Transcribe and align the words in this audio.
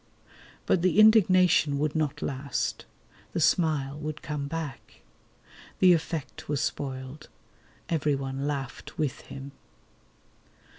But 0.65 0.81
the 0.81 0.99
indignation 0.99 1.77
would 1.77 1.95
not 1.95 2.23
last. 2.23 2.85
The 3.33 3.39
smile 3.39 3.99
would 3.99 4.23
come 4.23 4.47
back. 4.47 5.01
The 5.77 5.93
effect 5.93 6.49
was 6.49 6.59
spoiled. 6.59 7.29
Everyone 7.87 8.47
laughed 8.47 8.97
with 8.97 9.21
him. 9.27 9.51